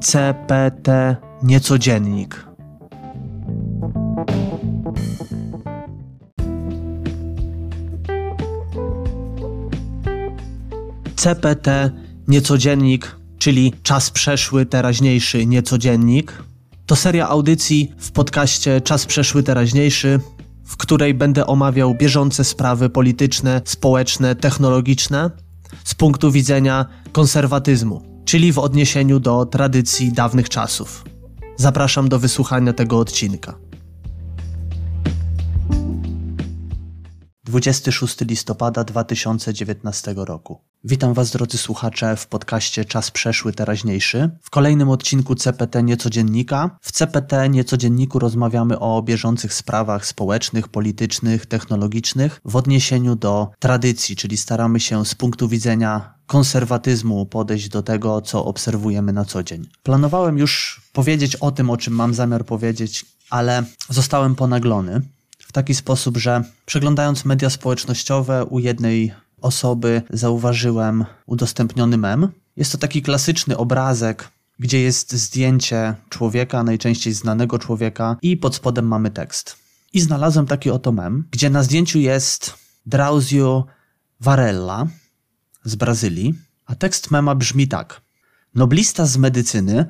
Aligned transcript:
CPT 0.00 1.16
Niecodziennik. 1.42 2.46
CPT 11.16 11.90
Niecodziennik, 12.28 13.16
czyli 13.38 13.72
czas 13.82 14.10
przeszły, 14.10 14.66
teraźniejszy 14.66 15.46
Niecodziennik, 15.46 16.42
to 16.86 16.96
seria 16.96 17.28
audycji 17.28 17.92
w 17.98 18.12
podcaście 18.12 18.80
Czas 18.80 19.06
przeszły, 19.06 19.42
teraźniejszy, 19.42 20.20
w 20.64 20.76
której 20.76 21.14
będę 21.14 21.46
omawiał 21.46 21.94
bieżące 21.94 22.44
sprawy 22.44 22.90
polityczne, 22.90 23.62
społeczne, 23.64 24.34
technologiczne 24.34 25.30
z 25.84 25.94
punktu 25.94 26.30
widzenia 26.32 26.86
konserwatyzmu, 27.12 28.17
czyli 28.28 28.52
w 28.52 28.58
odniesieniu 28.58 29.20
do 29.20 29.46
tradycji 29.46 30.12
dawnych 30.12 30.48
czasów. 30.48 31.04
Zapraszam 31.56 32.08
do 32.08 32.18
wysłuchania 32.18 32.72
tego 32.72 32.98
odcinka. 32.98 33.58
26 37.44 38.20
listopada 38.20 38.84
2019 38.84 40.14
roku. 40.16 40.60
Witam 40.84 41.14
Was, 41.14 41.30
drodzy 41.30 41.58
słuchacze, 41.58 42.16
w 42.16 42.26
podcaście 42.26 42.84
Czas 42.84 43.10
Przeszły 43.10 43.52
Teraźniejszy. 43.52 44.30
W 44.42 44.50
kolejnym 44.50 44.90
odcinku 44.90 45.34
CPT 45.34 45.82
Niecodziennika. 45.82 46.78
W 46.82 46.92
CPT 46.92 47.48
Niecodzienniku 47.48 48.18
rozmawiamy 48.18 48.78
o 48.78 49.02
bieżących 49.02 49.54
sprawach 49.54 50.06
społecznych, 50.06 50.68
politycznych, 50.68 51.46
technologicznych 51.46 52.40
w 52.44 52.56
odniesieniu 52.56 53.16
do 53.16 53.48
tradycji, 53.58 54.16
czyli 54.16 54.36
staramy 54.36 54.80
się 54.80 55.04
z 55.04 55.14
punktu 55.14 55.48
widzenia 55.48 56.17
konserwatyzmu 56.28 57.26
podejść 57.26 57.68
do 57.68 57.82
tego, 57.82 58.22
co 58.22 58.44
obserwujemy 58.44 59.12
na 59.12 59.24
co 59.24 59.42
dzień. 59.42 59.68
Planowałem 59.82 60.38
już 60.38 60.80
powiedzieć 60.92 61.36
o 61.36 61.50
tym, 61.50 61.70
o 61.70 61.76
czym 61.76 61.94
mam 61.94 62.14
zamiar 62.14 62.44
powiedzieć, 62.44 63.06
ale 63.30 63.64
zostałem 63.90 64.34
ponaglony 64.34 65.00
w 65.38 65.52
taki 65.52 65.74
sposób, 65.74 66.16
że 66.16 66.44
przeglądając 66.66 67.24
media 67.24 67.50
społecznościowe 67.50 68.44
u 68.44 68.58
jednej 68.58 69.12
osoby 69.40 70.02
zauważyłem 70.10 71.04
udostępniony 71.26 71.96
mem. 71.98 72.28
Jest 72.56 72.72
to 72.72 72.78
taki 72.78 73.02
klasyczny 73.02 73.56
obrazek, 73.56 74.28
gdzie 74.58 74.80
jest 74.80 75.12
zdjęcie 75.12 75.94
człowieka, 76.08 76.62
najczęściej 76.62 77.12
znanego 77.12 77.58
człowieka, 77.58 78.16
i 78.22 78.36
pod 78.36 78.54
spodem 78.54 78.86
mamy 78.86 79.10
tekst. 79.10 79.56
I 79.92 80.00
znalazłem 80.00 80.46
taki 80.46 80.70
oto 80.70 80.92
mem, 80.92 81.24
gdzie 81.30 81.50
na 81.50 81.62
zdjęciu 81.62 81.98
jest 81.98 82.54
Drauzio 82.86 83.66
Varela 84.20 84.86
z 85.64 85.74
Brazylii, 85.74 86.34
a 86.66 86.74
tekst 86.74 87.10
mema 87.10 87.34
brzmi 87.34 87.68
tak. 87.68 88.00
Noblista 88.54 89.06
z 89.06 89.16
medycyny, 89.16 89.86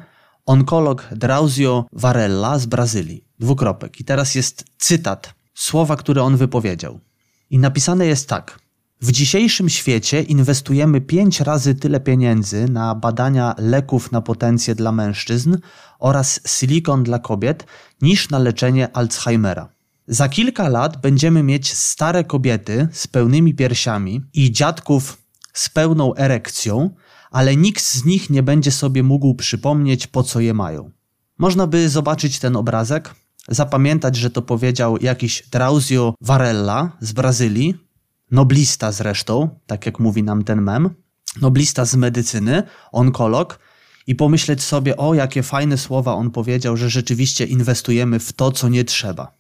onkolog 0.47 1.09
Drauzio 1.13 1.87
Varela 1.93 2.59
z 2.59 2.67
Brazylii. 2.67 3.25
Dwukropek. 3.39 4.01
I 4.01 4.05
teraz 4.05 4.35
jest 4.35 4.65
cytat 4.79 5.35
słowa, 5.55 5.97
które 5.97 6.23
on 6.23 6.37
wypowiedział. 6.37 7.01
I 7.51 7.59
napisane 7.59 8.07
jest 8.07 8.29
tak. 8.29 8.59
W 9.01 9.13
dzisiejszym 9.13 9.69
świecie 9.69 10.23
inwestujemy 10.23 11.01
pięć 11.01 11.41
razy 11.41 11.75
tyle 11.75 12.01
pieniędzy 12.01 12.69
na 12.69 12.95
badania 12.95 13.55
leków 13.59 14.13
na 14.13 14.21
potencję 14.21 14.75
dla 14.75 14.93
mężczyzn 14.93 15.57
oraz 15.99 16.41
silikon 16.47 17.03
dla 17.03 17.19
kobiet 17.19 17.67
niż 18.03 18.31
na 18.31 18.39
leczenie 18.39 18.97
Alzheimera. 18.97 19.69
Za 20.09 20.29
kilka 20.29 20.69
lat 20.69 21.01
będziemy 21.01 21.43
mieć 21.43 21.75
stare 21.75 22.25
kobiety 22.25 22.89
z 22.93 23.07
pełnymi 23.07 23.55
piersiami 23.55 24.23
i 24.35 24.53
dziadków 24.53 25.19
z 25.59 25.69
pełną 25.69 26.15
erekcją, 26.15 26.91
ale 27.31 27.57
nikt 27.57 27.85
z 27.85 28.05
nich 28.05 28.31
nie 28.31 28.43
będzie 28.43 28.73
sobie 28.73 29.03
mógł 29.03 29.35
przypomnieć, 29.35 30.07
po 30.07 30.23
co 30.23 30.41
je 30.41 30.55
mają. 30.55 30.91
Można 31.39 31.67
by 31.67 31.89
zobaczyć 31.89 32.39
ten 32.39 32.57
obrazek, 32.57 33.15
zapamiętać, 33.49 34.17
że 34.17 34.31
to 34.31 34.43
powiedział 34.43 34.97
jakiś 35.01 35.49
Drauzio 35.53 36.15
Varela 36.21 36.93
z 37.01 37.13
Brazylii, 37.13 37.75
noblista 38.31 38.93
zresztą, 38.93 39.49
tak 39.67 39.87
jak 39.87 39.99
mówi 39.99 40.23
nam 40.23 40.45
ten 40.45 40.63
mem, 40.63 40.91
noblista 41.41 41.85
z 41.85 41.95
medycyny, 41.95 42.63
onkolog, 42.93 43.59
i 44.07 44.15
pomyśleć 44.15 44.63
sobie, 44.63 44.97
o 44.97 45.15
jakie 45.15 45.43
fajne 45.43 45.79
słowa 45.79 46.15
on 46.15 46.31
powiedział, 46.31 46.77
że 46.77 46.91
rzeczywiście 46.91 47.45
inwestujemy 47.45 48.19
w 48.19 48.33
to, 48.33 48.53
co 48.53 48.69
nie 48.69 48.85
trzeba. 48.85 49.33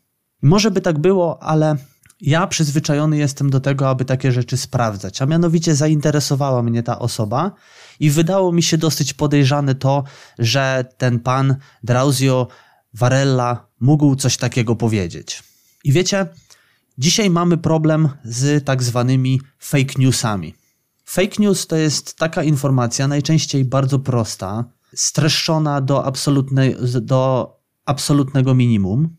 Może 0.43 0.71
by 0.71 0.81
tak 0.81 0.99
było, 0.99 1.43
ale 1.43 1.77
ja 2.21 2.47
przyzwyczajony 2.47 3.17
jestem 3.17 3.51
do 3.51 3.61
tego, 3.61 3.89
aby 3.89 4.05
takie 4.05 4.33
rzeczy 4.33 4.57
sprawdzać, 4.57 5.23
a 5.23 5.27
mianowicie 5.27 5.75
zainteresowała 5.75 6.63
mnie 6.63 6.83
ta 6.83 6.99
osoba 6.99 7.53
i 8.01 8.11
wydało 8.11 8.53
mi 8.53 8.63
się 8.63 8.79
dosyć 8.79 9.15
podejrzane 9.15 9.75
to, 9.75 10.05
że 10.39 10.85
ten 10.97 11.21
pan 11.21 11.57
Drauzio 11.85 12.49
Varela 12.95 13.67
mógł 13.81 14.17
coś 14.17 14.37
takiego 14.37 14.77
powiedzieć. 14.77 15.43
I 15.85 15.93
wiecie, 15.93 16.27
dzisiaj 16.99 17.31
mamy 17.31 17.59
problem 17.59 18.09
z 18.25 18.65
tak 18.65 18.83
zwanymi 18.83 19.41
fake 19.59 19.95
newsami. 19.99 20.55
Fake 21.05 21.37
news 21.39 21.67
to 21.67 21.77
jest 21.77 22.17
taka 22.17 22.43
informacja, 22.43 23.09
najczęściej 23.09 23.65
bardzo 23.65 23.99
prosta, 23.99 24.65
streszczona 24.95 25.81
do, 25.81 26.05
absolutnej, 26.05 26.77
do 27.01 27.53
absolutnego 27.85 28.55
minimum, 28.55 29.17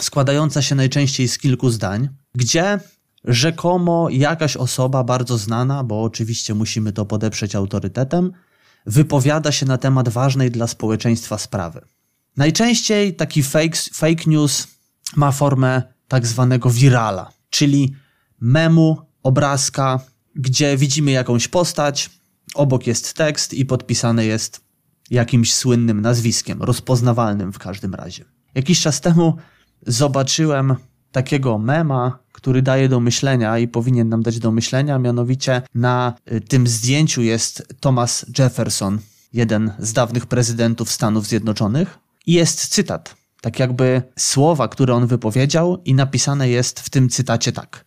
składająca 0.00 0.62
się 0.62 0.74
najczęściej 0.74 1.28
z 1.28 1.38
kilku 1.38 1.70
zdań, 1.70 2.08
gdzie 2.34 2.80
rzekomo 3.24 4.08
jakaś 4.10 4.56
osoba 4.56 5.04
bardzo 5.04 5.38
znana, 5.38 5.84
bo 5.84 6.02
oczywiście 6.02 6.54
musimy 6.54 6.92
to 6.92 7.06
podeprzeć 7.06 7.54
autorytetem, 7.54 8.32
wypowiada 8.86 9.52
się 9.52 9.66
na 9.66 9.78
temat 9.78 10.08
ważnej 10.08 10.50
dla 10.50 10.66
społeczeństwa 10.66 11.38
sprawy. 11.38 11.80
Najczęściej 12.36 13.14
taki 13.14 13.42
fake, 13.42 13.78
fake 13.92 14.22
news 14.26 14.66
ma 15.16 15.32
formę 15.32 15.82
tak 16.08 16.26
zwanego 16.26 16.70
virala, 16.70 17.32
czyli 17.50 17.94
memu, 18.40 18.98
obrazka, 19.22 20.00
gdzie 20.36 20.76
widzimy 20.76 21.10
jakąś 21.10 21.48
postać, 21.48 22.10
obok 22.54 22.86
jest 22.86 23.14
tekst 23.14 23.54
i 23.54 23.66
podpisane 23.66 24.26
jest 24.26 24.60
jakimś 25.10 25.54
słynnym 25.54 26.00
nazwiskiem, 26.00 26.62
rozpoznawalnym 26.62 27.52
w 27.52 27.58
każdym 27.58 27.94
razie. 27.94 28.24
Jakiś 28.54 28.80
czas 28.80 29.00
temu 29.00 29.36
zobaczyłem 29.86 30.76
takiego 31.12 31.58
mema, 31.58 32.18
który 32.32 32.62
daje 32.62 32.88
do 32.88 33.00
myślenia 33.00 33.58
i 33.58 33.68
powinien 33.68 34.08
nam 34.08 34.22
dać 34.22 34.38
do 34.38 34.52
myślenia, 34.52 34.98
mianowicie 34.98 35.62
na 35.74 36.14
y, 36.32 36.40
tym 36.40 36.66
zdjęciu 36.66 37.22
jest 37.22 37.74
Thomas 37.80 38.26
Jefferson, 38.38 38.98
jeden 39.32 39.72
z 39.78 39.92
dawnych 39.92 40.26
prezydentów 40.26 40.92
Stanów 40.92 41.26
Zjednoczonych, 41.26 41.98
i 42.26 42.32
jest 42.32 42.68
cytat, 42.68 43.16
tak 43.40 43.58
jakby 43.58 44.02
słowa, 44.18 44.68
które 44.68 44.94
on 44.94 45.06
wypowiedział, 45.06 45.82
i 45.84 45.94
napisane 45.94 46.48
jest 46.48 46.80
w 46.80 46.90
tym 46.90 47.08
cytacie 47.08 47.52
tak: 47.52 47.84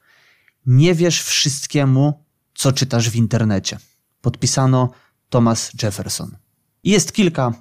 Nie 0.65 0.95
wierz 0.95 1.23
wszystkiemu, 1.23 2.23
co 2.55 2.73
czytasz 2.73 3.09
w 3.09 3.15
internecie. 3.15 3.77
Podpisano 4.21 4.91
Thomas 5.29 5.71
Jefferson. 5.83 6.37
I 6.83 6.89
jest 6.89 7.13
kilka 7.13 7.53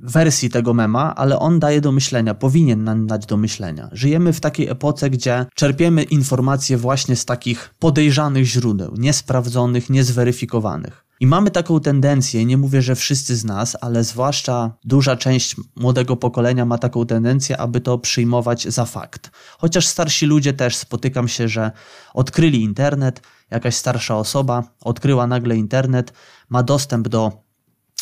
wersji 0.00 0.50
tego 0.50 0.74
mema, 0.74 1.14
ale 1.14 1.38
on 1.38 1.60
daje 1.60 1.80
do 1.80 1.92
myślenia, 1.92 2.34
powinien 2.34 2.84
nam 2.84 3.06
dać 3.06 3.26
do 3.26 3.36
myślenia. 3.36 3.88
Żyjemy 3.92 4.32
w 4.32 4.40
takiej 4.40 4.68
epoce, 4.68 5.10
gdzie 5.10 5.46
czerpiemy 5.54 6.02
informacje 6.02 6.76
właśnie 6.76 7.16
z 7.16 7.24
takich 7.24 7.74
podejrzanych 7.78 8.44
źródeł, 8.44 8.94
niesprawdzonych, 8.98 9.90
niezweryfikowanych. 9.90 11.04
I 11.20 11.26
mamy 11.26 11.50
taką 11.50 11.80
tendencję, 11.80 12.44
nie 12.44 12.56
mówię, 12.56 12.82
że 12.82 12.94
wszyscy 12.94 13.36
z 13.36 13.44
nas, 13.44 13.76
ale 13.80 14.04
zwłaszcza 14.04 14.72
duża 14.84 15.16
część 15.16 15.56
młodego 15.76 16.16
pokolenia 16.16 16.64
ma 16.64 16.78
taką 16.78 17.06
tendencję, 17.06 17.58
aby 17.58 17.80
to 17.80 17.98
przyjmować 17.98 18.68
za 18.68 18.84
fakt. 18.84 19.30
Chociaż 19.58 19.86
starsi 19.86 20.26
ludzie 20.26 20.52
też 20.52 20.76
spotykam 20.76 21.28
się, 21.28 21.48
że 21.48 21.70
odkryli 22.14 22.62
internet, 22.62 23.22
jakaś 23.50 23.74
starsza 23.74 24.16
osoba 24.16 24.62
odkryła 24.80 25.26
nagle 25.26 25.56
internet, 25.56 26.12
ma 26.48 26.62
dostęp 26.62 27.08
do 27.08 27.49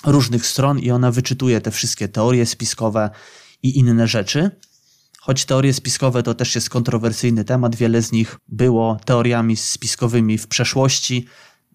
różnych 0.07 0.47
stron 0.47 0.79
i 0.79 0.91
ona 0.91 1.11
wyczytuje 1.11 1.61
te 1.61 1.71
wszystkie 1.71 2.09
teorie 2.09 2.47
spiskowe 2.47 3.11
i 3.63 3.79
inne 3.79 4.09
rzeczy. 4.09 4.51
Choć 5.21 5.45
teorie 5.45 5.75
spiskowe 5.75 6.23
to 6.23 6.35
też 6.35 6.55
jest 6.55 6.71
kontrowersyjny 6.71 7.45
temat, 7.45 7.77
wiele 7.77 8.03
z 8.03 8.13
nich 8.13 8.39
było 8.49 8.99
teoriami 9.05 9.57
spiskowymi 9.57 10.39
w 10.39 10.47
przeszłości, 10.47 11.27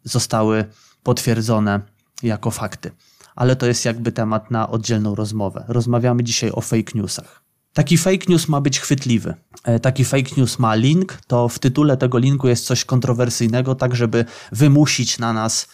zostały 0.03 0.65
potwierdzone 1.03 1.81
jako 2.23 2.51
fakty. 2.51 2.91
Ale 3.35 3.55
to 3.55 3.65
jest 3.65 3.85
jakby 3.85 4.11
temat 4.11 4.51
na 4.51 4.69
oddzielną 4.69 5.15
rozmowę. 5.15 5.65
Rozmawiamy 5.67 6.23
dzisiaj 6.23 6.51
o 6.51 6.61
fake 6.61 6.91
newsach. 6.95 7.43
Taki 7.73 7.97
fake 7.97 8.25
news 8.29 8.47
ma 8.47 8.61
być 8.61 8.79
chwytliwy. 8.79 9.33
E, 9.63 9.79
taki 9.79 10.05
fake 10.05 10.31
news 10.37 10.59
ma 10.59 10.75
link, 10.75 11.17
to 11.27 11.49
w 11.49 11.59
tytule 11.59 11.97
tego 11.97 12.17
linku 12.17 12.47
jest 12.47 12.65
coś 12.65 12.85
kontrowersyjnego, 12.85 13.75
tak 13.75 13.95
żeby 13.95 14.25
wymusić 14.51 15.19
na 15.19 15.33
nas 15.33 15.67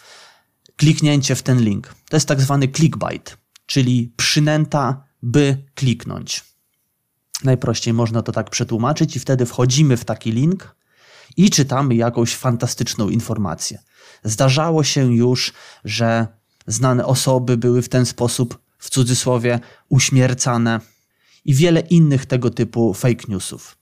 kliknięcie 0.80 1.34
w 1.34 1.42
ten 1.42 1.60
link. 1.60 1.94
To 2.08 2.16
jest 2.16 2.28
tak 2.28 2.40
zwany 2.40 2.68
clickbait, 2.68 3.36
czyli 3.66 4.12
przynęta, 4.16 5.04
by 5.22 5.64
kliknąć. 5.74 6.44
Najprościej 7.44 7.94
można 7.94 8.22
to 8.22 8.32
tak 8.32 8.50
przetłumaczyć, 8.50 9.16
i 9.16 9.20
wtedy 9.20 9.46
wchodzimy 9.46 9.96
w 9.96 10.04
taki 10.04 10.32
link 10.32 10.74
i 11.36 11.50
czytamy 11.50 11.94
jakąś 11.94 12.34
fantastyczną 12.36 13.08
informację. 13.08 13.78
Zdarzało 14.24 14.84
się 14.84 15.14
już, 15.14 15.52
że 15.84 16.26
znane 16.66 17.06
osoby 17.06 17.56
były 17.56 17.82
w 17.82 17.88
ten 17.88 18.06
sposób 18.06 18.58
w 18.78 18.90
cudzysłowie 18.90 19.60
uśmiercane 19.88 20.80
i 21.44 21.54
wiele 21.54 21.80
innych 21.80 22.26
tego 22.26 22.50
typu 22.50 22.94
fake 22.94 23.24
newsów. 23.28 23.78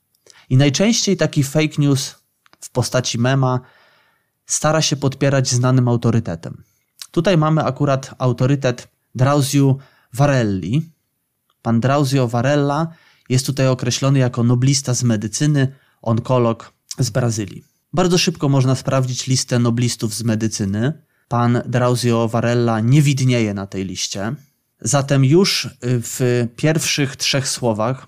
I 0.50 0.56
najczęściej 0.56 1.16
taki 1.16 1.42
fake 1.42 1.74
news 1.78 2.14
w 2.60 2.70
postaci 2.70 3.18
mema 3.18 3.60
stara 4.46 4.82
się 4.82 4.96
podpierać 4.96 5.48
znanym 5.48 5.88
autorytetem. 5.88 6.67
Tutaj 7.10 7.36
mamy 7.38 7.64
akurat 7.64 8.14
autorytet 8.18 8.88
Drauzio 9.14 9.76
Varelli. 10.12 10.90
Pan 11.62 11.80
Drauzio 11.80 12.28
Varella 12.28 12.88
jest 13.28 13.46
tutaj 13.46 13.68
określony 13.68 14.18
jako 14.18 14.44
noblista 14.44 14.94
z 14.94 15.02
medycyny, 15.02 15.74
onkolog 16.02 16.72
z 16.98 17.10
Brazylii. 17.10 17.64
Bardzo 17.92 18.18
szybko 18.18 18.48
można 18.48 18.74
sprawdzić 18.74 19.26
listę 19.26 19.58
noblistów 19.58 20.14
z 20.14 20.22
medycyny. 20.22 20.92
Pan 21.28 21.62
Drauzio 21.66 22.28
Varella 22.28 22.80
nie 22.80 23.02
widnieje 23.02 23.54
na 23.54 23.66
tej 23.66 23.84
liście. 23.84 24.34
Zatem 24.80 25.24
już 25.24 25.68
w 25.82 26.46
pierwszych 26.56 27.16
trzech 27.16 27.48
słowach 27.48 28.06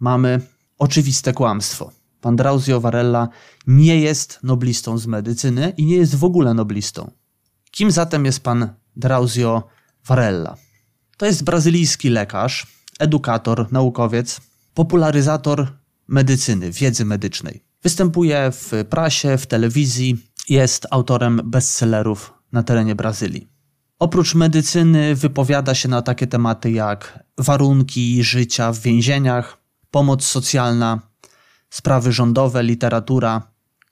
mamy 0.00 0.40
oczywiste 0.78 1.32
kłamstwo. 1.32 1.92
Pan 2.20 2.36
Drauzio 2.36 2.80
Varella 2.80 3.28
nie 3.66 4.00
jest 4.00 4.38
noblistą 4.42 4.98
z 4.98 5.06
medycyny 5.06 5.72
i 5.76 5.86
nie 5.86 5.96
jest 5.96 6.14
w 6.14 6.24
ogóle 6.24 6.54
noblistą. 6.54 7.10
Kim 7.70 7.90
zatem 7.90 8.24
jest 8.24 8.40
pan 8.40 8.74
Drauzio 8.96 9.62
Varella? 10.06 10.56
To 11.16 11.26
jest 11.26 11.44
brazylijski 11.44 12.08
lekarz, 12.10 12.66
edukator, 12.98 13.72
naukowiec, 13.72 14.40
popularyzator 14.74 15.72
medycyny, 16.08 16.72
wiedzy 16.72 17.04
medycznej. 17.04 17.64
Występuje 17.82 18.52
w 18.52 18.72
prasie, 18.90 19.38
w 19.38 19.46
telewizji, 19.46 20.16
jest 20.48 20.86
autorem 20.90 21.40
bestsellerów 21.44 22.34
na 22.52 22.62
terenie 22.62 22.94
Brazylii. 22.94 23.48
Oprócz 23.98 24.34
medycyny 24.34 25.14
wypowiada 25.14 25.74
się 25.74 25.88
na 25.88 26.02
takie 26.02 26.26
tematy 26.26 26.70
jak 26.70 27.24
warunki 27.38 28.24
życia 28.24 28.72
w 28.72 28.78
więzieniach, 28.78 29.58
pomoc 29.90 30.24
socjalna, 30.24 31.00
sprawy 31.70 32.12
rządowe, 32.12 32.62
literatura 32.62 33.42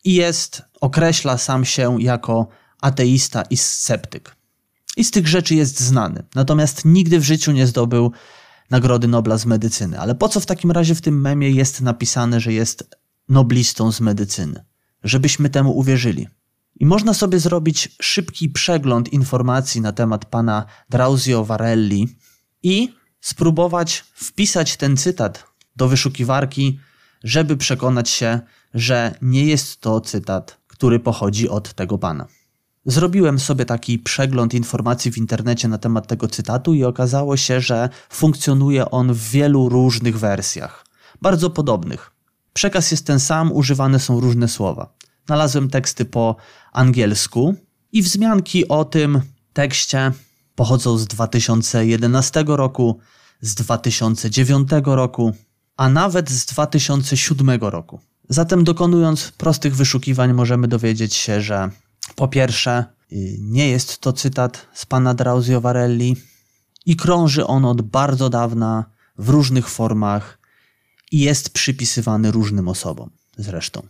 i 0.05 0.15
jest, 0.15 0.63
określa 0.81 1.39
sam 1.39 1.65
się 1.65 2.03
jako 2.03 2.49
ateista 2.81 3.43
i 3.43 3.57
sceptyk. 3.57 4.37
I 4.97 5.05
z 5.05 5.11
tych 5.11 5.29
rzeczy 5.29 5.55
jest 5.55 5.81
znany. 5.81 6.23
Natomiast 6.35 6.85
nigdy 6.85 7.21
w 7.21 7.25
życiu 7.25 7.53
nie 7.53 7.67
zdobył 7.67 8.13
Nagrody 8.71 9.09
Nobla 9.09 9.39
z 9.39 9.47
medycyny. 9.47 10.01
Ale 10.01 10.15
po 10.15 10.29
co 10.29 10.41
w 10.41 10.47
takim 10.47 10.71
razie 10.71 10.95
w 10.95 11.01
tym 11.01 11.21
memie 11.21 11.51
jest 11.51 11.81
napisane, 11.81 12.41
że 12.41 12.53
jest 12.53 12.97
noblistą 13.29 13.93
z 13.93 14.01
medycyny? 14.01 14.65
Żebyśmy 15.05 15.51
temu 15.51 15.79
uwierzyli. 15.79 16.29
I 16.81 16.87
można 16.87 17.15
sobie 17.15 17.41
zrobić 17.41 17.97
szybki 18.03 18.49
przegląd 18.49 19.13
informacji 19.13 19.81
na 19.81 19.93
temat 19.93 20.25
pana 20.25 20.67
Drauzio 20.91 21.45
Varelli 21.45 22.17
i 22.63 22.95
spróbować 23.21 24.05
wpisać 24.15 24.77
ten 24.77 24.97
cytat 24.97 25.45
do 25.77 25.89
wyszukiwarki, 25.89 26.81
żeby 27.25 27.57
przekonać 27.57 28.11
się, 28.11 28.41
że 28.75 29.15
nie 29.23 29.45
jest 29.45 29.81
to 29.81 30.01
cytat, 30.01 30.61
który 30.67 31.01
pochodzi 31.01 31.49
od 31.49 31.75
tego 31.75 31.99
pana. 31.99 32.27
Zrobiłem 32.87 33.39
sobie 33.39 33.65
taki 33.65 33.99
przegląd 33.99 34.55
informacji 34.55 35.13
w 35.13 35.19
internecie 35.19 35.69
na 35.69 35.79
temat 35.79 36.07
tego 36.07 36.29
cytatu 36.29 36.75
i 36.75 36.85
okazało 36.85 37.37
się, 37.37 37.61
że 37.61 37.89
funkcjonuje 38.11 38.91
on 38.91 39.13
w 39.13 39.31
wielu 39.31 39.69
różnych 39.69 40.19
wersjach, 40.19 40.87
bardzo 41.23 41.51
podobnych. 41.51 42.11
Przekaz 42.53 42.91
jest 42.91 43.07
ten 43.07 43.21
sam, 43.21 43.53
używane 43.53 44.01
są 44.01 44.21
różne 44.21 44.49
słowa. 44.49 44.95
Znalazłem 45.27 45.71
teksty 45.71 46.05
po 46.05 46.37
angielsku 46.73 47.55
i 47.93 48.03
wzmianki 48.03 48.69
o 48.69 48.85
tym 48.85 49.21
tekście 49.53 50.13
pochodzą 50.55 50.99
z 50.99 51.07
2011 51.07 52.45
roku, 52.47 52.99
z 53.41 53.55
2009 53.55 54.69
roku, 54.85 55.33
a 55.77 55.89
nawet 55.89 56.31
z 56.31 56.47
2007 56.47 57.61
roku. 57.61 58.01
Zatem 58.29 58.65
dokonując 58.65 59.33
prostych 59.33 59.77
wyszukiwań 59.77 60.33
możemy 60.33 60.69
dowiedzieć 60.69 61.15
się, 61.15 61.41
że 61.41 61.71
po 62.15 62.29
pierwsze, 62.29 62.85
y, 63.13 63.37
nie 63.41 63.69
jest 63.69 63.99
to 63.99 64.13
cytat 64.13 64.67
z 64.75 64.87
pana 64.87 65.15
Drauzio 65.15 65.61
Varelli 65.61 66.17
i 66.87 66.97
krąży 66.97 67.47
on 67.47 67.65
od 67.65 67.83
bardzo 67.83 68.31
dawna 68.31 68.85
w 69.19 69.29
różnych 69.29 69.69
formach 69.69 70.39
i 71.13 71.21
jest 71.21 71.51
przypisywany 71.51 72.31
różnym 72.31 72.69
osobom 72.69 73.11
zresztą. 73.37 73.87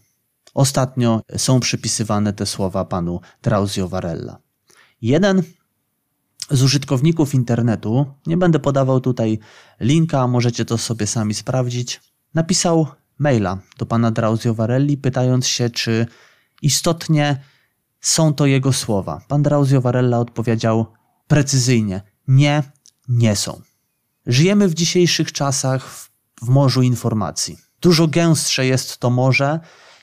Ostatnio 0.54 1.22
są 1.36 1.60
przypisywane 1.60 2.32
te 2.32 2.46
słowa 2.46 2.84
panu 2.84 3.20
Drauzio 3.42 3.88
Varella. 3.88 4.38
Jeden 5.02 5.42
z 6.50 6.62
użytkowników 6.62 7.34
internetu, 7.34 8.06
nie 8.26 8.36
będę 8.36 8.58
podawał 8.58 9.00
tutaj 9.00 9.38
linka, 9.80 10.26
możecie 10.26 10.64
to 10.64 10.78
sobie 10.78 11.06
sami 11.06 11.34
sprawdzić, 11.34 12.00
napisał 12.34 12.86
maila 13.18 13.58
do 13.78 13.86
pana 13.86 14.10
Drauzio 14.10 14.54
Varelli, 14.54 14.96
pytając 14.96 15.46
się, 15.46 15.70
czy 15.70 16.06
istotnie 16.62 17.40
są 18.06 18.34
to 18.34 18.46
jego 18.46 18.72
słowa. 18.72 19.20
Pan 19.28 19.42
Drauzio 19.42 19.80
Varella 19.80 20.18
odpowiedział 20.18 20.86
precyzyjnie: 21.28 22.02
Nie, 22.28 22.62
nie 23.08 23.36
są. 23.36 23.60
Żyjemy 24.26 24.68
w 24.68 24.74
dzisiejszych 24.74 25.32
czasach 25.32 25.88
w, 25.88 26.10
w 26.42 26.48
morzu 26.48 26.82
informacji. 26.82 27.56
Dużo 27.80 28.08
gęstsze 28.08 28.66
jest 28.66 28.98
to 28.98 29.10
morze 29.10 29.60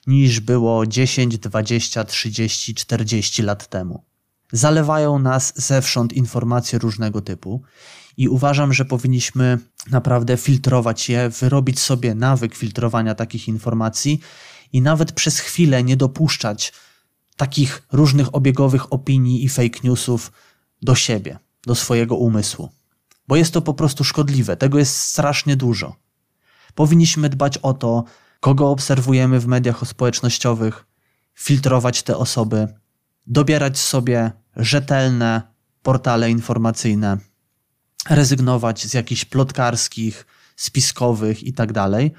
niż 0.08 0.40
było 0.40 0.88
10, 0.88 1.38
20, 1.38 2.04
30, 2.04 2.76
40 2.76 3.42
lat 3.44 3.68
temu. 3.68 4.04
Zalewają 4.52 5.20
nas 5.20 5.54
zewsząd 5.56 6.14
informacje 6.14 6.80
różnego 6.80 7.22
typu 7.22 7.62
i 8.18 8.30
uważam, 8.30 8.74
że 8.74 8.86
powinniśmy 8.86 9.58
naprawdę 9.92 10.38
filtrować 10.38 11.10
je, 11.10 11.30
wyrobić 11.30 11.80
sobie 11.80 12.16
nawyk 12.16 12.56
filtrowania 12.56 13.16
takich 13.16 13.48
informacji 13.48 14.20
i 14.74 14.82
nawet 14.82 15.12
przez 15.12 15.40
chwilę 15.40 15.84
nie 15.84 15.98
dopuszczać 15.98 16.74
takich 17.36 17.84
różnych 17.92 18.36
obiegowych 18.36 18.94
opinii 18.94 19.46
i 19.46 19.50
fake 19.50 19.80
newsów 19.84 20.32
do 20.82 20.96
siebie, 20.96 21.40
do 21.66 21.76
swojego 21.76 22.16
umysłu. 22.16 22.70
Bo 23.28 23.36
jest 23.36 23.54
to 23.54 23.62
po 23.62 23.74
prostu 23.74 24.04
szkodliwe, 24.04 24.58
tego 24.58 24.80
jest 24.80 24.98
strasznie 24.98 25.56
dużo. 25.56 25.96
Powinniśmy 26.76 27.30
dbać 27.30 27.58
o 27.58 27.74
to, 27.74 28.04
kogo 28.40 28.70
obserwujemy 28.70 29.40
w 29.40 29.48
mediach 29.48 29.88
społecznościowych, 29.88 30.86
filtrować 31.36 32.04
te 32.04 32.18
osoby, 32.18 32.68
dobierać 33.28 33.80
sobie 33.80 34.32
rzetelne 34.56 35.42
portale 35.84 36.32
informacyjne, 36.32 37.18
rezygnować 38.10 38.86
z 38.88 38.94
jakichś 38.94 39.26
plotkarskich, 39.26 40.26
spiskowych 40.56 41.44
i 41.44 41.54
tak 41.54 41.74
dalej, 41.74 42.12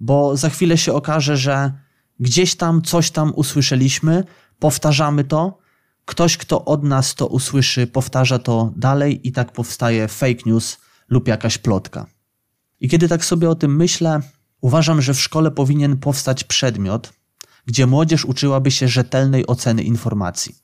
bo 0.00 0.36
za 0.36 0.50
chwilę 0.50 0.78
się 0.78 0.92
okaże, 0.92 1.36
że 1.36 1.72
gdzieś 2.20 2.54
tam 2.54 2.82
coś 2.82 3.10
tam 3.10 3.32
usłyszeliśmy, 3.36 4.24
powtarzamy 4.58 5.24
to, 5.24 5.58
ktoś, 6.04 6.36
kto 6.36 6.64
od 6.64 6.84
nas 6.84 7.14
to 7.14 7.26
usłyszy, 7.26 7.86
powtarza 7.86 8.38
to 8.38 8.72
dalej 8.76 9.28
i 9.28 9.32
tak 9.32 9.52
powstaje 9.52 10.08
fake 10.08 10.42
news 10.46 10.78
lub 11.08 11.28
jakaś 11.28 11.58
plotka. 11.58 12.06
I 12.80 12.88
kiedy 12.88 13.08
tak 13.08 13.24
sobie 13.24 13.50
o 13.50 13.54
tym 13.54 13.76
myślę, 13.76 14.20
uważam, 14.60 15.02
że 15.02 15.14
w 15.14 15.20
szkole 15.20 15.50
powinien 15.50 15.96
powstać 15.96 16.44
przedmiot, 16.44 17.12
gdzie 17.66 17.86
młodzież 17.86 18.24
uczyłaby 18.24 18.70
się 18.70 18.88
rzetelnej 18.88 19.46
oceny 19.46 19.82
informacji. 19.82 20.54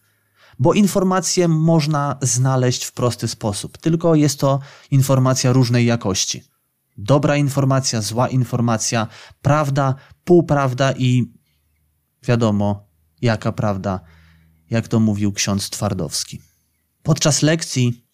Bo 0.58 0.72
informacje 0.72 1.48
można 1.48 2.16
znaleźć 2.22 2.84
w 2.84 2.92
prosty 2.92 3.28
sposób, 3.28 3.78
tylko 3.78 4.14
jest 4.14 4.40
to 4.40 4.60
informacja 4.90 5.52
różnej 5.52 5.86
jakości. 5.86 6.42
Dobra 6.98 7.36
informacja, 7.36 8.02
zła 8.02 8.28
informacja, 8.28 9.06
prawda, 9.42 9.94
półprawda 10.24 10.92
i 10.92 11.32
wiadomo, 12.22 12.83
jaka 13.24 13.52
prawda, 13.52 14.00
jak 14.70 14.88
to 14.88 15.00
mówił 15.00 15.32
ksiądz 15.32 15.70
Twardowski. 15.70 16.40
Podczas 17.02 17.42
lekcji 17.42 18.04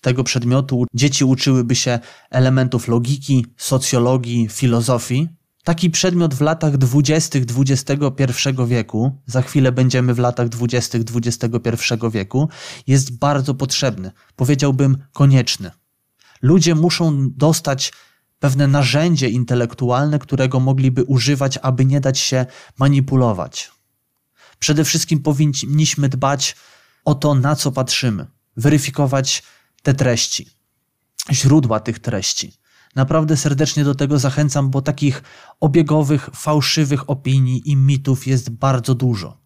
tego 0.00 0.24
przedmiotu 0.24 0.84
dzieci 0.94 1.24
uczyłyby 1.24 1.74
się 1.74 1.98
elementów 2.30 2.88
logiki, 2.88 3.46
socjologii, 3.56 4.48
filozofii. 4.48 5.28
Taki 5.64 5.90
przedmiot 5.90 6.34
w 6.34 6.40
latach 6.40 6.76
dwudziestych 6.76 7.44
XXI 7.56 8.32
wieku, 8.66 9.22
za 9.26 9.42
chwilę 9.42 9.72
będziemy 9.72 10.14
w 10.14 10.18
latach 10.18 10.48
dwudziestych 10.48 11.02
XXI 11.14 11.94
wieku, 12.12 12.48
jest 12.86 13.18
bardzo 13.18 13.54
potrzebny, 13.54 14.10
powiedziałbym 14.36 14.98
konieczny. 15.12 15.70
Ludzie 16.42 16.74
muszą 16.74 17.30
dostać 17.30 17.92
pewne 18.38 18.66
narzędzie 18.66 19.28
intelektualne, 19.28 20.18
którego 20.18 20.60
mogliby 20.60 21.04
używać, 21.04 21.58
aby 21.58 21.84
nie 21.86 22.00
dać 22.00 22.18
się 22.18 22.46
manipulować. 22.78 23.70
Przede 24.62 24.84
wszystkim 24.84 25.22
powinniśmy 25.22 26.08
dbać 26.08 26.56
o 27.04 27.14
to, 27.14 27.34
na 27.34 27.56
co 27.56 27.72
patrzymy, 27.72 28.26
weryfikować 28.56 29.42
te 29.82 29.94
treści, 29.94 30.50
źródła 31.32 31.80
tych 31.80 31.98
treści. 31.98 32.52
Naprawdę 32.94 33.36
serdecznie 33.36 33.84
do 33.84 33.94
tego 33.94 34.18
zachęcam, 34.18 34.70
bo 34.70 34.82
takich 34.82 35.22
obiegowych, 35.60 36.30
fałszywych 36.34 37.10
opinii 37.10 37.70
i 37.70 37.76
mitów 37.76 38.26
jest 38.26 38.50
bardzo 38.50 38.94
dużo. 38.94 39.38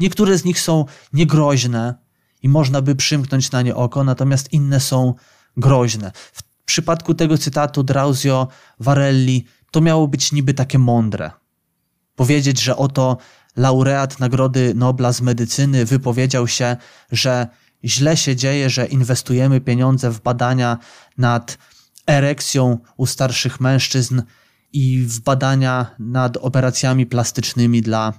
Niektóre 0.00 0.38
z 0.38 0.44
nich 0.44 0.60
są 0.60 0.84
niegroźne 1.12 1.94
i 2.42 2.48
można 2.48 2.82
by 2.82 2.94
przymknąć 2.94 3.50
na 3.50 3.62
nie 3.62 3.74
oko, 3.74 4.04
natomiast 4.04 4.52
inne 4.52 4.80
są 4.80 5.14
groźne. 5.56 6.12
W 6.32 6.42
przypadku 6.64 7.14
tego 7.14 7.38
cytatu 7.38 7.82
Drauzio 7.82 8.48
Varelli 8.80 9.44
to 9.70 9.80
miało 9.80 10.08
być 10.08 10.32
niby 10.32 10.54
takie 10.54 10.78
mądre. 10.78 11.43
Powiedzieć, 12.16 12.60
że 12.60 12.76
oto 12.76 13.16
laureat 13.56 14.20
Nagrody 14.20 14.72
Nobla 14.74 15.12
z 15.12 15.20
medycyny 15.20 15.84
wypowiedział 15.84 16.48
się, 16.48 16.76
że 17.12 17.46
źle 17.84 18.16
się 18.16 18.36
dzieje, 18.36 18.70
że 18.70 18.86
inwestujemy 18.86 19.60
pieniądze 19.60 20.10
w 20.10 20.20
badania 20.20 20.78
nad 21.18 21.58
erekcją 22.06 22.78
u 22.96 23.06
starszych 23.06 23.60
mężczyzn 23.60 24.22
i 24.72 25.00
w 25.00 25.20
badania 25.20 25.94
nad 25.98 26.36
operacjami 26.36 27.06
plastycznymi 27.06 27.82
dla 27.82 28.12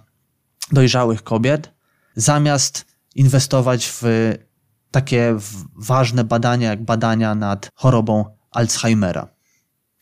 dojrzałych 0.72 1.24
kobiet, 1.24 1.74
zamiast 2.16 2.86
inwestować 3.16 3.88
w 4.02 4.04
takie 4.92 5.38
ważne 5.76 6.24
badania, 6.24 6.70
jak 6.70 6.84
badania 6.84 7.36
nad 7.36 7.70
chorobą 7.76 8.26
Alzheimera 8.52 9.35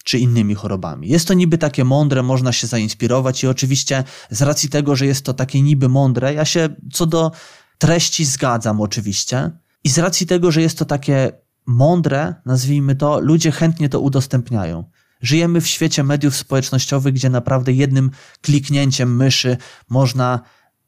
czy 0.03 0.19
innymi 0.19 0.55
chorobami. 0.55 1.07
Jest 1.07 1.27
to 1.27 1.33
niby 1.33 1.57
takie 1.57 1.83
mądre, 1.83 2.24
można 2.24 2.51
się 2.51 2.67
zainspirować 2.67 3.43
i 3.43 3.48
oczywiście 3.48 4.03
z 4.29 4.41
racji 4.41 4.69
tego, 4.69 4.95
że 4.95 5.05
jest 5.05 5.25
to 5.25 5.33
takie 5.33 5.62
niby 5.62 5.89
mądre, 5.89 6.33
ja 6.33 6.45
się 6.45 6.69
co 6.93 7.05
do 7.05 7.31
treści 7.77 8.25
zgadzam 8.25 8.81
oczywiście 8.81 9.51
i 9.83 9.89
z 9.89 9.98
racji 9.98 10.27
tego, 10.27 10.51
że 10.51 10.62
jest 10.62 10.77
to 10.77 10.86
takie 10.86 11.31
mądre, 11.65 12.36
nazwijmy 12.45 12.95
to, 12.95 13.19
ludzie 13.19 13.51
chętnie 13.51 13.89
to 13.89 14.00
udostępniają. 14.00 14.83
Żyjemy 15.22 15.62
w 15.62 15.67
świecie 15.67 16.03
mediów 16.03 16.36
społecznościowych, 16.36 17.13
gdzie 17.13 17.29
naprawdę 17.29 17.74
jednym 17.74 18.12
kliknięciem 18.41 19.15
myszy 19.15 19.57
można 19.89 20.41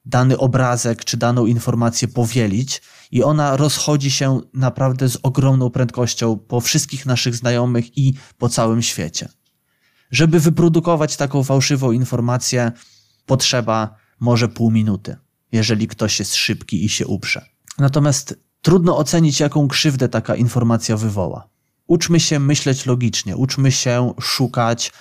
dany 0.05 0.37
obrazek 0.37 1.05
czy 1.05 1.17
daną 1.17 1.45
informację 1.45 2.07
powielić 2.07 2.81
i 3.11 3.23
ona 3.23 3.57
rozchodzi 3.57 4.11
się 4.11 4.41
naprawdę 4.53 5.09
z 5.09 5.17
ogromną 5.23 5.69
prędkością 5.69 6.37
po 6.37 6.61
wszystkich 6.61 7.05
naszych 7.05 7.35
znajomych 7.35 7.97
i 7.97 8.13
po 8.37 8.49
całym 8.49 8.81
świecie. 8.81 9.29
Żeby 10.11 10.39
wyprodukować 10.39 11.15
taką 11.17 11.43
fałszywą 11.43 11.91
informację, 11.91 12.71
potrzeba 13.25 13.95
może 14.19 14.47
pół 14.47 14.71
minuty, 14.71 15.15
jeżeli 15.51 15.87
ktoś 15.87 16.19
jest 16.19 16.35
szybki 16.35 16.85
i 16.85 16.89
się 16.89 17.07
uprze. 17.07 17.45
Natomiast 17.77 18.39
trudno 18.61 18.97
ocenić, 18.97 19.39
jaką 19.39 19.67
krzywdę 19.67 20.09
taka 20.09 20.35
informacja 20.35 20.97
wywoła. 20.97 21.49
Uczmy 21.87 22.19
się 22.19 22.39
myśleć 22.39 22.85
logicznie, 22.85 23.37
uczmy 23.37 23.71
się 23.71 24.13
szukać, 24.21 24.91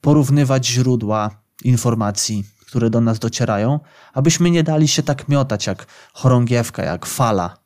porównywać 0.00 0.66
źródła 0.66 1.42
informacji, 1.64 2.44
które 2.70 2.90
do 2.90 3.00
nas 3.00 3.18
docierają, 3.18 3.80
abyśmy 4.12 4.50
nie 4.50 4.62
dali 4.62 4.88
się 4.88 5.02
tak 5.02 5.28
miotać 5.28 5.66
jak 5.66 5.86
chorągiewka, 6.12 6.84
jak 6.84 7.06
fala 7.06 7.56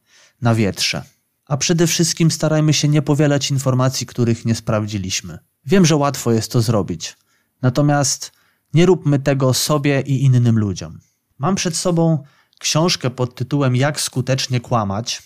na 0.42 0.54
wietrze. 0.54 1.02
A 1.46 1.56
przede 1.56 1.87
wszystkim 1.87 2.30
starajmy 2.30 2.73
się 2.73 2.88
nie 2.88 3.02
powielać 3.02 3.50
informacji, 3.50 4.06
których 4.06 4.44
nie 4.44 4.54
sprawdziliśmy. 4.54 5.38
Wiem, 5.66 5.87
że 5.87 5.96
łatwo 5.96 6.32
jest 6.32 6.52
to 6.52 6.61
zrobić, 6.61 7.16
natomiast 7.62 8.32
nie 8.75 8.87
róbmy 8.87 9.18
tego 9.18 9.54
sobie 9.54 10.00
i 10.00 10.25
innym 10.25 10.58
ludziom. 10.58 11.00
Mam 11.38 11.54
przed 11.54 11.76
sobą 11.76 12.25
książkę 12.58 13.11
pod 13.11 13.34
tytułem 13.34 13.76
Jak 13.76 14.00
skutecznie 14.00 14.61
kłamać, 14.61 15.23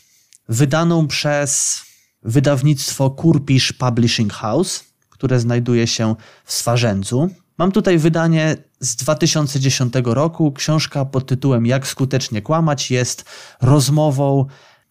wydaną 0.49 1.07
przez 1.07 1.81
wydawnictwo 2.23 3.11
Kurpisz 3.11 3.73
Publishing 3.73 4.33
House, 4.33 4.85
które 5.09 5.41
znajduje 5.41 5.87
się 5.87 6.15
w 6.45 6.53
Swarzędzu. 6.53 7.31
Mam 7.59 7.73
tutaj 7.73 7.99
wydanie 7.99 8.57
z 8.81 8.97
2010 8.97 9.95
roku. 10.05 10.53
Książka 10.53 11.05
pod 11.05 11.27
tytułem 11.27 11.67
Jak 11.67 11.87
skutecznie 11.87 12.43
kłamać 12.43 12.91
jest 12.91 13.25
rozmową, 13.63 14.47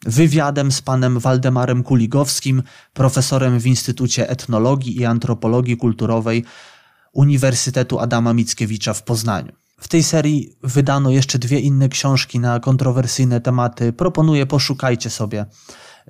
wywiadem 0.05 0.71
z 0.71 0.81
panem 0.81 1.19
Waldemarem 1.19 1.83
Kuligowskim, 1.83 2.63
profesorem 2.93 3.59
w 3.59 3.67
Instytucie 3.67 4.29
Etnologii 4.29 4.97
i 4.97 5.05
Antropologii 5.05 5.77
Kulturowej 5.77 6.45
Uniwersytetu 7.13 7.99
Adama 7.99 8.33
Mickiewicza 8.33 8.93
w 8.93 9.03
Poznaniu. 9.03 9.51
W 9.79 9.87
tej 9.87 10.03
serii 10.03 10.57
wydano 10.63 11.09
jeszcze 11.09 11.39
dwie 11.39 11.59
inne 11.59 11.89
książki 11.89 12.39
na 12.39 12.59
kontrowersyjne 12.59 13.41
tematy. 13.41 13.93
Proponuję, 13.93 14.45
poszukajcie 14.45 15.09
sobie 15.09 15.45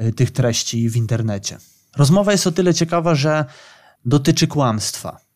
y, 0.01 0.13
tych 0.13 0.31
treści 0.31 0.89
w 0.89 0.95
internecie. 0.95 1.57
Rozmowa 1.97 2.31
jest 2.31 2.47
o 2.47 2.51
tyle 2.51 2.73
ciekawa, 2.73 3.15
że 3.15 3.45
dotyczy 4.05 4.47
kłamstwa 4.47 5.26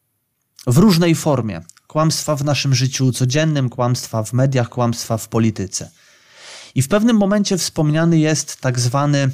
w 0.68 0.78
różnej 0.78 1.16
formie. 1.16 1.62
Kłamstwa 1.88 2.36
w 2.36 2.44
naszym 2.44 2.76
życiu 2.76 3.12
codziennym, 3.12 3.70
kłamstwa 3.70 4.24
w 4.24 4.34
mediach, 4.34 4.70
kłamstwa 4.70 5.18
w 5.18 5.28
polityce. 5.28 5.92
I 6.76 6.82
w 6.82 6.88
pewnym 6.88 7.18
momencie 7.18 7.58
wspomniany 7.58 8.20
jest 8.20 8.62
tak 8.62 8.80
zwany 8.80 9.30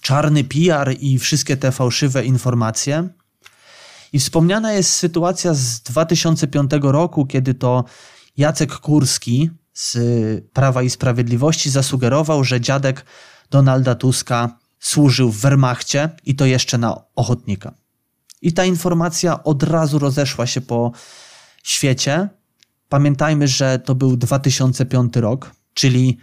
czarny 0.00 0.44
PR 0.44 0.96
i 1.00 1.18
wszystkie 1.18 1.56
te 1.56 1.72
fałszywe 1.72 2.24
informacje. 2.24 3.08
I 4.12 4.18
wspomniana 4.18 4.72
jest 4.72 4.92
sytuacja 4.92 5.54
z 5.54 5.80
2005 5.80 6.70
roku, 6.82 7.26
kiedy 7.26 7.54
to 7.54 7.84
Jacek 8.36 8.74
Kurski 8.74 9.50
z 9.74 9.98
Prawa 10.52 10.82
i 10.82 10.90
Sprawiedliwości 10.90 11.70
zasugerował, 11.70 12.44
że 12.44 12.60
dziadek 12.60 13.04
Donalda 13.50 13.94
Tuska 13.94 14.58
służył 14.80 15.30
w 15.30 15.40
Wehrmachcie 15.40 16.10
i 16.24 16.34
to 16.34 16.46
jeszcze 16.46 16.78
na 16.78 17.00
ochotnika. 17.16 17.74
I 18.42 18.52
ta 18.52 18.64
informacja 18.64 19.44
od 19.44 19.62
razu 19.62 19.98
rozeszła 19.98 20.46
się 20.46 20.60
po 20.60 20.92
świecie. 21.62 22.28
Pamiętajmy, 22.88 23.48
że 23.48 23.78
to 23.78 23.94
był 23.94 24.16
2005 24.16 25.16
rok, 25.16 25.50
czyli 25.74 26.18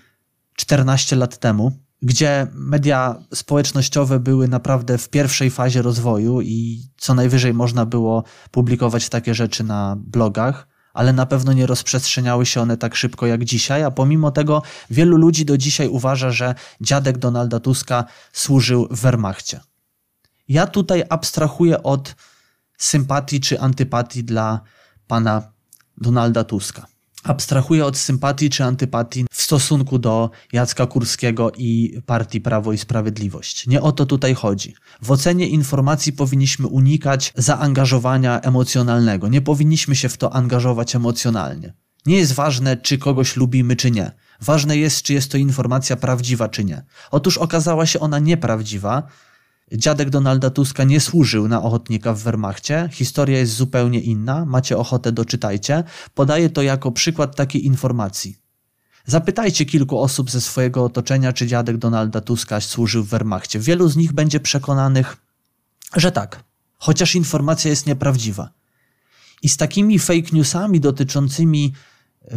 14 0.55 1.15
lat 1.15 1.37
temu, 1.37 1.71
gdzie 2.01 2.47
media 2.53 3.15
społecznościowe 3.33 4.19
były 4.19 4.47
naprawdę 4.47 4.97
w 4.97 5.09
pierwszej 5.09 5.49
fazie 5.49 5.81
rozwoju 5.81 6.41
i 6.41 6.81
co 6.97 7.13
najwyżej 7.13 7.53
można 7.53 7.85
było 7.85 8.23
publikować 8.51 9.09
takie 9.09 9.33
rzeczy 9.33 9.63
na 9.63 9.95
blogach, 9.99 10.67
ale 10.93 11.13
na 11.13 11.25
pewno 11.25 11.53
nie 11.53 11.65
rozprzestrzeniały 11.65 12.45
się 12.45 12.61
one 12.61 12.77
tak 12.77 12.95
szybko 12.95 13.25
jak 13.25 13.45
dzisiaj, 13.45 13.83
a 13.83 13.91
pomimo 13.91 14.31
tego 14.31 14.61
wielu 14.89 15.17
ludzi 15.17 15.45
do 15.45 15.57
dzisiaj 15.57 15.87
uważa, 15.87 16.31
że 16.31 16.55
dziadek 16.81 17.17
Donalda 17.17 17.59
Tuska 17.59 18.05
służył 18.33 18.87
w 18.91 19.01
Wehrmachcie. 19.01 19.59
Ja 20.47 20.67
tutaj 20.67 21.03
abstrahuję 21.09 21.83
od 21.83 22.15
sympatii 22.77 23.39
czy 23.39 23.59
antypatii 23.59 24.23
dla 24.23 24.61
pana 25.07 25.51
Donalda 25.97 26.43
Tuska. 26.43 26.85
Abstrahuję 27.23 27.85
od 27.85 27.97
sympatii 27.97 28.49
czy 28.49 28.63
antypatii 28.63 29.25
w 29.31 29.41
stosunku 29.41 29.99
do 29.99 30.29
Jacka 30.53 30.85
Kurskiego 30.85 31.51
i 31.57 32.01
partii 32.05 32.41
Prawo 32.41 32.73
i 32.73 32.77
Sprawiedliwość. 32.77 33.67
Nie 33.67 33.81
o 33.81 33.91
to 33.91 34.05
tutaj 34.05 34.35
chodzi. 34.35 34.75
W 35.01 35.11
ocenie 35.11 35.47
informacji 35.47 36.13
powinniśmy 36.13 36.67
unikać 36.67 37.33
zaangażowania 37.35 38.41
emocjonalnego. 38.41 39.27
Nie 39.27 39.41
powinniśmy 39.41 39.95
się 39.95 40.09
w 40.09 40.17
to 40.17 40.33
angażować 40.33 40.95
emocjonalnie. 40.95 41.73
Nie 42.05 42.17
jest 42.17 42.33
ważne, 42.33 42.77
czy 42.77 42.97
kogoś 42.97 43.35
lubimy, 43.35 43.75
czy 43.75 43.91
nie. 43.91 44.11
Ważne 44.41 44.77
jest, 44.77 45.01
czy 45.01 45.13
jest 45.13 45.31
to 45.31 45.37
informacja 45.37 45.95
prawdziwa, 45.95 46.49
czy 46.49 46.63
nie. 46.63 46.85
Otóż 47.11 47.37
okazała 47.37 47.85
się 47.85 47.99
ona 47.99 48.19
nieprawdziwa, 48.19 49.03
Dziadek 49.73 50.09
Donalda 50.09 50.49
Tuska 50.49 50.83
nie 50.83 50.99
służył 50.99 51.47
na 51.47 51.63
ochotnika 51.63 52.13
w 52.13 52.19
Wehrmachcie. 52.19 52.89
Historia 52.91 53.39
jest 53.39 53.53
zupełnie 53.53 53.99
inna. 53.99 54.45
Macie 54.45 54.77
ochotę, 54.77 55.11
doczytajcie. 55.11 55.83
Podaję 56.13 56.49
to 56.49 56.61
jako 56.61 56.91
przykład 56.91 57.35
takiej 57.35 57.65
informacji. 57.65 58.37
Zapytajcie 59.05 59.65
kilku 59.65 59.99
osób 59.99 60.31
ze 60.31 60.41
swojego 60.41 60.83
otoczenia, 60.83 61.33
czy 61.33 61.47
dziadek 61.47 61.77
Donalda 61.77 62.21
Tuska 62.21 62.61
służył 62.61 63.03
w 63.03 63.09
Wehrmachcie. 63.09 63.59
Wielu 63.59 63.87
z 63.87 63.95
nich 63.95 64.13
będzie 64.13 64.39
przekonanych, 64.39 65.17
że 65.95 66.11
tak, 66.11 66.43
chociaż 66.77 67.15
informacja 67.15 67.69
jest 67.69 67.85
nieprawdziwa. 67.85 68.49
I 69.41 69.49
z 69.49 69.57
takimi 69.57 69.99
fake 69.99 70.29
newsami 70.33 70.79
dotyczącymi 70.79 71.73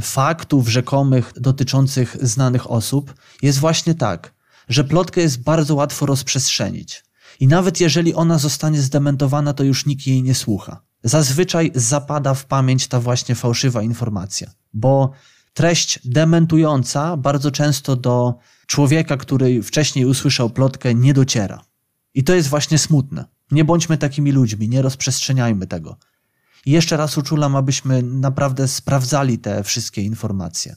faktów 0.01 0.69
rzekomych 0.69 1.33
dotyczących 1.37 2.17
znanych 2.21 2.71
osób 2.71 3.15
jest 3.43 3.59
właśnie 3.59 3.95
tak, 3.95 4.35
że 4.69 4.85
plotkę 4.85 5.21
jest 5.21 5.43
bardzo 5.43 5.75
łatwo 5.75 6.07
rozprzestrzenić. 6.07 7.08
I 7.41 7.47
nawet 7.49 7.81
jeżeli 7.81 8.15
ona 8.15 8.39
zostanie 8.39 8.83
zdementowana, 8.83 9.53
to 9.53 9.65
już 9.65 9.87
nikt 9.87 10.07
jej 10.07 10.23
nie 10.23 10.35
słucha. 10.35 10.83
Zazwyczaj 11.03 11.71
zapada 11.75 12.35
w 12.35 12.47
pamięć 12.47 12.89
ta 12.89 13.01
właśnie 13.01 13.35
fałszywa 13.35 13.83
informacja, 13.83 14.51
bo 14.73 15.11
treść 15.55 16.01
dementująca 16.05 17.17
bardzo 17.17 17.51
często 17.51 17.97
do 17.97 18.39
człowieka, 18.67 19.17
który 19.17 19.63
wcześniej 19.63 20.05
usłyszał 20.05 20.51
plotkę, 20.51 20.95
nie 20.95 21.15
dociera. 21.15 21.65
I 22.15 22.25
to 22.25 22.35
jest 22.35 22.49
właśnie 22.49 22.79
smutne. 22.79 23.25
Nie 23.51 23.65
bądźmy 23.65 23.99
takimi 23.99 24.33
ludźmi, 24.33 24.69
nie 24.69 24.83
rozprzestrzeniajmy 24.83 25.67
tego. 25.67 25.97
I 26.67 26.71
jeszcze 26.71 26.97
raz 26.97 27.19
uczulam, 27.19 27.57
abyśmy 27.57 28.03
naprawdę 28.03 28.69
sprawdzali 28.69 29.39
te 29.39 29.65
wszystkie 29.65 30.03
informacje. 30.03 30.77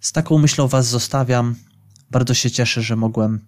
Z 0.00 0.12
taką 0.12 0.38
myślą 0.38 0.68
Was 0.68 0.86
zostawiam. 0.86 1.54
Bardzo 2.10 2.34
się 2.34 2.50
cieszę, 2.50 2.82
że 2.82 2.96
mogłem 2.96 3.40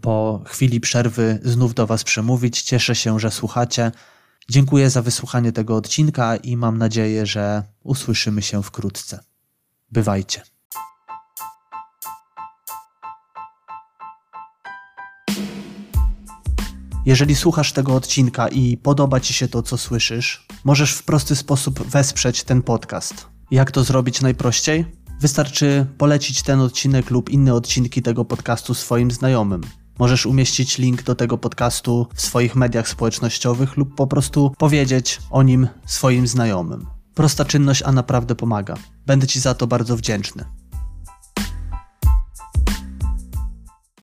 po 0.00 0.42
chwili 0.46 0.80
przerwy 0.80 1.40
znów 1.44 1.74
do 1.74 1.86
Was 1.86 2.04
przemówić. 2.04 2.62
Cieszę 2.62 2.94
się, 2.94 3.20
że 3.20 3.30
słuchacie. 3.30 3.92
Dziękuję 4.50 4.90
za 4.90 5.02
wysłuchanie 5.02 5.52
tego 5.52 5.76
odcinka 5.76 6.36
i 6.36 6.56
mam 6.56 6.78
nadzieję, 6.78 7.26
że 7.26 7.62
usłyszymy 7.82 8.42
się 8.42 8.62
wkrótce. 8.62 9.20
Bywajcie. 9.92 10.42
Jeżeli 17.06 17.36
słuchasz 17.36 17.72
tego 17.72 17.94
odcinka 17.94 18.48
i 18.48 18.76
podoba 18.76 19.20
Ci 19.20 19.34
się 19.34 19.48
to, 19.48 19.62
co 19.62 19.78
słyszysz, 19.78 20.46
możesz 20.64 20.92
w 20.92 21.02
prosty 21.02 21.36
sposób 21.36 21.82
wesprzeć 21.82 22.44
ten 22.44 22.62
podcast. 22.62 23.26
Jak 23.50 23.70
to 23.70 23.84
zrobić 23.84 24.20
najprościej? 24.20 25.05
Wystarczy 25.20 25.86
polecić 25.98 26.42
ten 26.42 26.60
odcinek 26.60 27.10
lub 27.10 27.30
inne 27.30 27.54
odcinki 27.54 28.02
tego 28.02 28.24
podcastu 28.24 28.74
swoim 28.74 29.10
znajomym. 29.10 29.60
Możesz 29.98 30.26
umieścić 30.26 30.78
link 30.78 31.02
do 31.02 31.14
tego 31.14 31.38
podcastu 31.38 32.06
w 32.14 32.20
swoich 32.20 32.56
mediach 32.56 32.88
społecznościowych 32.88 33.76
lub 33.76 33.94
po 33.94 34.06
prostu 34.06 34.54
powiedzieć 34.58 35.18
o 35.30 35.42
nim 35.42 35.68
swoim 35.86 36.26
znajomym. 36.26 36.86
Prosta 37.14 37.44
czynność, 37.44 37.82
a 37.82 37.92
naprawdę 37.92 38.34
pomaga. 38.34 38.74
Będę 39.06 39.26
Ci 39.26 39.40
za 39.40 39.54
to 39.54 39.66
bardzo 39.66 39.96
wdzięczny. 39.96 40.44